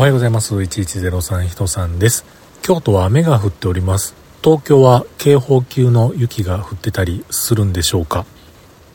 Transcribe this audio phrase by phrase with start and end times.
[0.00, 0.54] おはようございます。
[0.54, 2.24] 1103人さんです。
[2.62, 4.14] 京都は雨が降っております。
[4.42, 8.24] 東京は警報級の雪が降ってたりするんでしょうか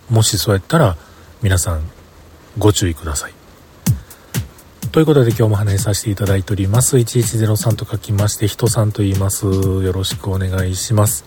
[0.09, 0.97] もしそうやったら
[1.43, 1.81] 皆さん
[2.57, 3.33] ご注意ください。
[4.91, 6.97] ということで今日も話させていただいております。
[6.97, 9.45] 1103と書きまして人さんと言います。
[9.45, 11.23] よろしくお願いします。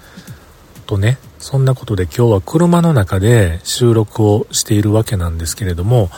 [0.86, 6.10] とね、そんなことで今日は車の中で収録をしているわけなんですけれども、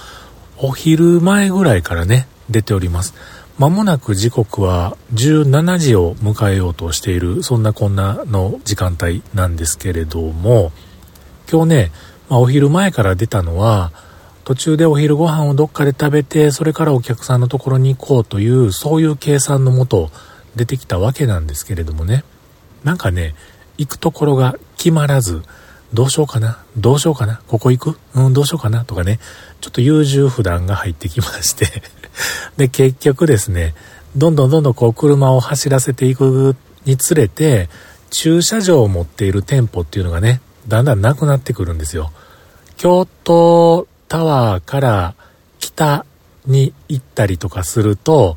[0.57, 3.13] お昼前ぐらいからね、出ております。
[3.61, 10.73] まもなく時刻は17時を迎えようとしている、そんなこんなの時間帯なんですけれども、
[11.47, 11.93] 今日ね、
[12.31, 13.93] まあ、お昼前から出たのは、
[14.45, 20.11] 途中でお昼ご飯をどっかで食べて、それからお客さんのところに行こうという、そういう計算のもと
[20.57, 22.25] 出てきたわけなんですけれどもね、
[22.83, 23.35] なんかね、
[23.77, 25.43] 行くところが決まらず、
[25.93, 26.63] どうしようかな？
[26.77, 27.41] どうしようかな？
[27.49, 27.99] ここ行く？
[28.15, 28.85] うん、どうしようかな？
[28.85, 29.19] とかね、
[29.61, 31.67] ちょっと優柔不断が入ってきまして。
[32.57, 33.75] で、結局ですね、
[34.17, 37.69] どんどんどんどんこう車を走らせていくにつれて、
[38.11, 42.13] 駐車場を持っている店舗っていうのがね、だんだんなくなってくるんですよ。
[42.77, 45.15] 京都タワーから
[45.59, 46.07] 北
[46.47, 48.37] に行ったりとかすると、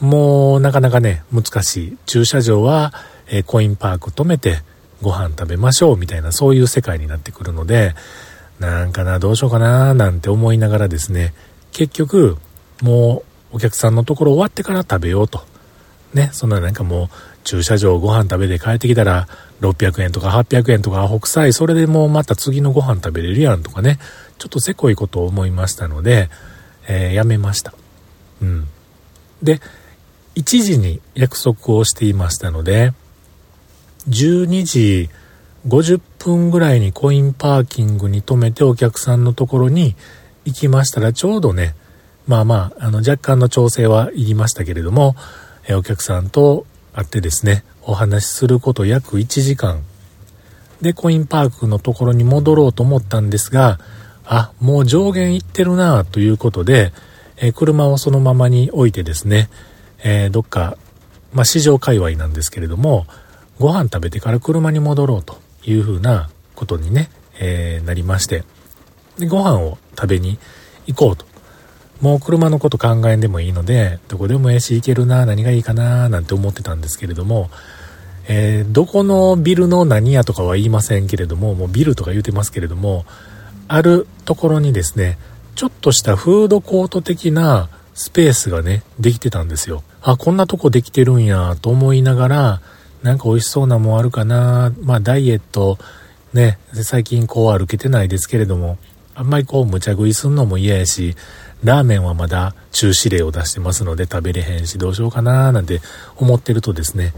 [0.00, 1.96] もうなかなかね、難しい。
[2.06, 2.92] 駐車場は、
[3.28, 4.62] え、コインパーク止めて
[5.02, 7.94] ご飯食べましょうみたいなそういう世界になってくるので、
[8.58, 11.34] なんかな、どうしようかな、なんて思いながらですね、
[11.72, 12.38] 結局、
[12.80, 15.44] もうお客さんのところ終わってから食べようと。
[16.14, 17.08] ね、そんななんかもう
[17.44, 19.28] 駐車場ご飯食べて帰ってきたら
[19.60, 23.98] 600円とか800円とか北斎それでもうまた次のご飯食べれるやんとかね、
[24.38, 26.28] ちょっとせこいことを思いましたので、
[26.88, 27.74] えー、やめました。
[28.42, 28.68] うん。
[29.42, 29.60] で、
[30.36, 32.92] 1時に約束をしていましたので、
[34.08, 35.10] 12時
[35.66, 39.94] 50分ぐらいにコインパーキングに停めてお客さんのところに
[40.44, 41.74] 行きましたらちょうどね、
[42.26, 45.14] まあまあ、あの、若干の調整はいりましたけれども、
[45.68, 49.82] えお客さんと会ってですね、お話しすること約1時間。
[50.80, 53.78] で、コインパークのところに戻ろうと思ったんですが、
[54.24, 56.92] あ、もう上限行ってるなということで、
[57.36, 59.48] え車をそのままに置いてですね、
[60.02, 60.76] えー、どっか、
[61.32, 63.06] まあ、市場界隈なんですけれども、
[63.58, 68.44] ご飯食べてから車に戻ろうというふうなことにね、えー、なりまして、
[69.18, 70.38] で、ご飯を食べに
[70.86, 71.26] 行こうと
[72.02, 77.48] もう車のこと考えんでもいいので、どこでもええし行けるな、何がいいかな、なんて思ってたんですけれども、
[78.26, 83.06] えー、どこのビルの何やとかは言いませんけれども、もうビルとか言うてますけれども、
[83.68, 85.16] あるところにですね、
[85.54, 89.84] ちょっとしたフードコート的なスペースがね、できてたんですよ。
[90.02, 92.60] あ、こんなとこできてるんや、と思いながら、
[93.02, 95.78] なんか美味しそうなもんあるかな、まあダイエット、
[96.32, 98.78] ね、最近こう歩けてないですけれども、
[99.14, 101.14] あんまりこう無茶食いすんのも嫌やし、
[101.64, 105.80] ラーメンはまだ中止令を出してますので食べれへんしどうしようかななんて
[106.16, 107.12] 思ってるとですね、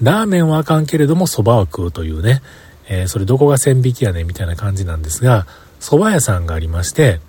[0.00, 2.40] ラーメンはあかんけれども蕎麦は食うというね、
[2.88, 5.46] えー、それどこが線引きやねみたいな感じなんですが、
[5.80, 7.20] 蕎麦屋さんがありまして、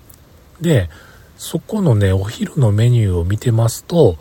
[0.60, 0.88] で、
[1.36, 4.16] そこのね、お昼のメニューを見てますと、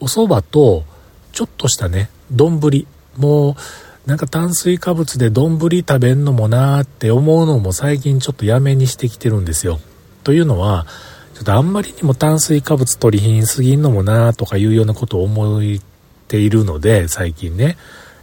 [0.00, 0.84] お蕎麦と、
[1.32, 2.86] ちょっとしたね、丼、
[3.16, 3.54] もう、
[4.08, 9.80] なんか炭水化物で丼食べんのもなーって思うのも最近ちょっとやめにしてきてるんですよ。
[10.24, 10.86] というのは、
[11.34, 15.62] ちょっとあんまりにも炭水化物取り品すぎんのもなーとかいうようなことを思っ
[16.28, 17.76] ているので、最近ね、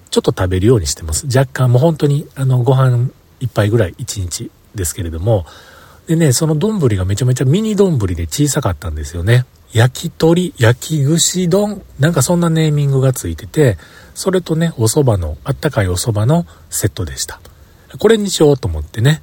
[0.09, 1.27] ちょっと食べるようにしてます。
[1.27, 5.45] 若干もう本当にあのご飯一杯ぐらい1日ですけれども、
[6.07, 9.45] でね、その丼がめちゃめちゃミニ丼で小さかったんですよね。
[9.71, 13.77] 焼き鳥、焼き串丼、なんかそんなネーミングがついてて、
[14.15, 17.39] それとね、お蕎麦の、あったかいお蕎麦のセットでした。
[17.99, 19.21] これにしようと思ってね。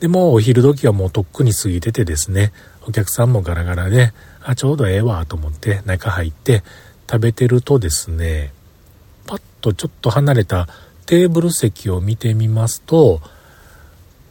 [0.00, 2.52] で、もお昼時はもうとっくに過ぎててですね、
[2.86, 4.12] お客さんもガラガラで、
[4.42, 6.62] あ、ちょうどええわと思って中入って
[7.10, 8.52] 食べてるとですね、
[9.26, 10.68] パッとちょっと離れた
[11.06, 13.20] テーブル席を見てみますと、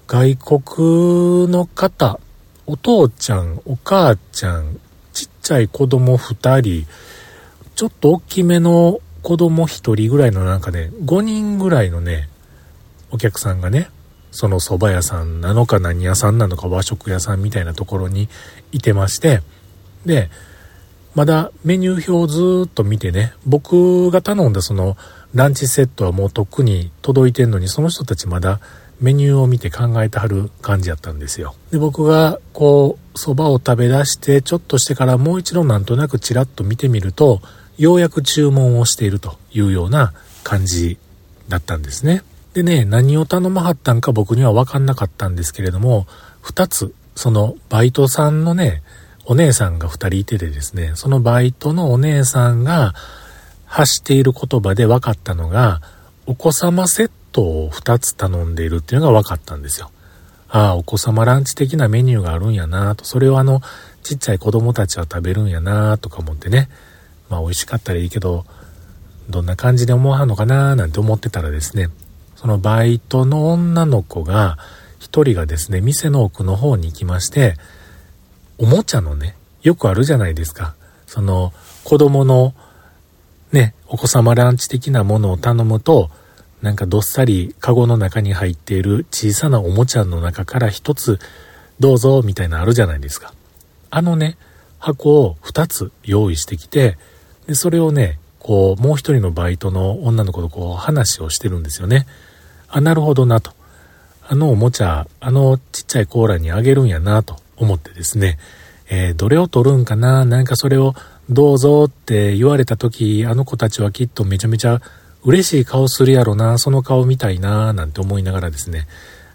[0.07, 2.19] 外国の方、
[2.67, 4.79] お父ちゃん、お母ちゃん、
[5.45, 6.87] ちゃい子供2人、
[7.75, 12.27] ちょっと大きめの子供1人ぐらいのなんかね、5人ぐらいのね、
[13.11, 13.89] お客さんがね、
[14.31, 18.27] その蕎麦屋さんなのか何屋さんなのか和食屋さんみたいなところに
[18.71, 19.43] いてまして、
[20.03, 20.31] で、
[21.13, 24.97] まだメニュー表をずっと見てね、僕が頼んだその
[25.35, 28.59] ランチセットはもうとっくに届いてんのに、その人たちまだ
[29.01, 31.55] メニューを見て考えてはる感じやったんですよ。
[31.71, 37.41] で、僕がこう、蕎麦を食べ出してちょっとしてからもう一度なんとなくチラッと見てみると、
[37.77, 40.13] ようやく注文をしているというような
[40.43, 40.97] 感じ
[41.49, 42.23] だったんですね。
[42.53, 46.07] でね、何を頼まはったんか僕には分かんなかったんですけれども、
[46.41, 48.81] 二つ、そのバイトさんのね、
[49.25, 52.93] お姉さんが二人いててですね、そのバイトのお姉さんが
[53.65, 55.81] 発している言葉で分かったのが、
[56.27, 59.91] お子様セットを2つ頼んでいるっていうのが分かったんですよ。
[60.47, 63.61] ああ、お子様ランチ的なメニューがあるんやなと、それをあの、
[64.03, 66.69] ちっちゃい子供たちは食べるんやなとか思ってね、
[67.29, 68.45] まあ美味しかったらいいけど、
[69.29, 71.89] どんな感じで思わんのかななんて思ってたらですね、
[72.37, 74.57] そのバイトの女の子が、
[74.99, 77.55] 一人がですね、店の奥の方に行きまして、
[78.57, 80.75] おもちゃのね、よくあるじゃないですか。
[81.05, 81.51] その、
[81.83, 82.53] 子供の、
[83.51, 86.09] ね、お子様ランチ的なものを頼むと、
[86.65, 91.19] なんかどっさりカゴの中に入っている小さなおもちゃの中から一つ
[91.79, 93.35] どうぞみたいなあるじゃないですか。
[93.91, 94.35] あのね、
[94.79, 96.97] 箱を二つ用意してきて、
[97.45, 102.07] で、それをね、こう、もう一人のバイトの女の子とこう話をしてるんですよね。
[102.67, 103.51] あ、なるほどなと。
[104.27, 108.39] あのおもちゃ、あのちっちゃいコーラにあげるんやなと思ってですね、
[108.89, 110.25] えー、どれを取るんかな？
[110.25, 110.95] なんかそれを
[111.29, 114.81] どうぞって言われた時、あの子たちはきっとめちゃめちゃ
[115.25, 118.87] 嬉しい顔するやろな、その顔見たいな、なんて思いながらですね、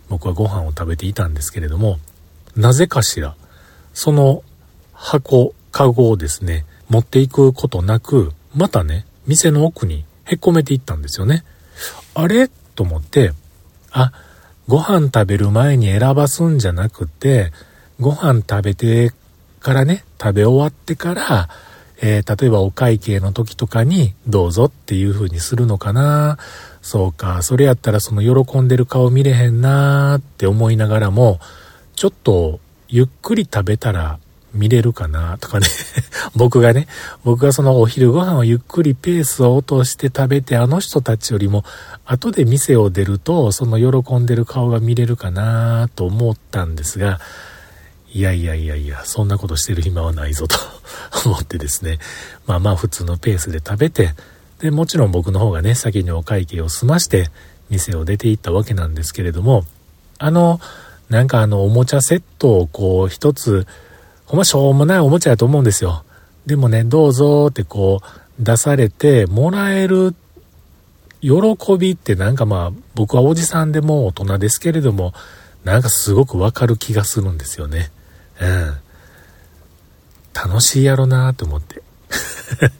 [0.08, 1.98] 僕はご飯を食べていたんですけれども、
[2.56, 3.34] なぜかしら、
[3.92, 4.42] その
[4.92, 11.44] 箱、カゴをですね、持っていくことなく、またね、店の奥にへっこめていったんですよね。
[12.14, 12.48] あれ？
[12.75, 13.32] と思って、
[13.90, 14.12] あ、
[14.69, 17.52] ご飯食べる前に選ばすんじゃなくて、
[17.98, 19.12] ご飯食べて
[19.60, 21.48] からね、食べ終わってから、
[22.02, 26.38] えー、例えばお会計の時とかにどうぞっていう風にするのかな。
[26.82, 31.41] そうか、それやったらその喜んでる顔見れへんなーって思いながらも、
[31.94, 34.19] ちょっとゆっくり食べたら
[34.55, 35.67] 見れるかなとかね。
[36.35, 36.88] 僕がね、
[37.25, 41.64] 僕がそのお昼ご飯をゆっくりペースを落として食べて、あの人たちよりも
[42.06, 47.20] 後で店を出ると、その喜んでる顔が見れるかなと思ったんですが、
[48.12, 50.56] いやいやいやいや、そんなことしてる暇はないぞと
[51.26, 51.98] 思ってですね。
[52.46, 54.14] まあまあ普通のペースで食べて、
[54.60, 57.30] で、もちろん僕の方がね、先にお会計を済まして、
[57.70, 59.64] 店を出て行ったわけなんですけれども、
[60.18, 60.60] あの、
[61.08, 63.66] なんかあの、おもちゃセットをこう、一つ、
[64.26, 66.04] ほんましょうもないおもちゃやと思うんですよ。
[66.46, 70.14] でもね、どうぞってこう、出されて、もらえる
[71.20, 71.30] 喜
[71.78, 75.12] びってなんかまあ、僕はおじさんでも大人ですけれども、
[75.64, 77.90] なんかすごくわかる気がするんですよね。
[78.46, 78.81] ん。
[80.32, 81.82] 楽しいやろなと思って。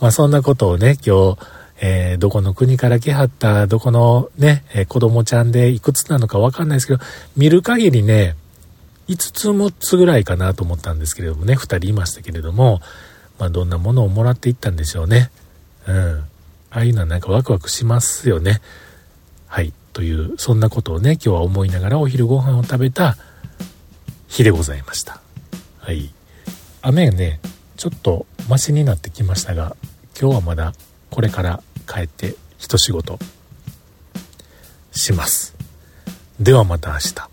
[0.00, 1.38] まあそんなことをね、今日、
[1.82, 7.00] えー、どこの国から来はった、どこのね、えー、子供ちゃんでいくつなのかわかんないですけど、
[7.36, 8.36] 見る限りね、
[9.08, 12.80] 5つ6つぐらいかなと思ったんですけれどもね、2人いましたけれども、
[13.38, 15.30] まあどんなものをもらっていったんでしょうね。
[15.86, 16.24] うん。
[16.70, 18.60] ああいうのはなんかワクワクしますよね。
[19.46, 19.72] はい。
[19.92, 23.16] という、そんなことをね、今日は思いながらお昼ご飯を食べた
[24.30, 25.20] 日でございました。
[25.80, 26.14] はい。
[26.82, 27.40] 雨ね、
[27.76, 29.76] ちょっとマシになってきましたが、
[30.18, 30.72] 今日はまだ
[31.10, 33.18] これから帰って一仕事
[34.92, 35.56] します。
[36.38, 37.29] ではまた明日。